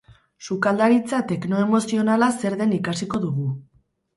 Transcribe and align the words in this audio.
Sukaldaritza 0.45 1.19
teknoemozionala 1.33 2.31
zer 2.43 2.59
den 2.63 2.77
ikasiko 2.79 3.25
dugu. 3.29 3.47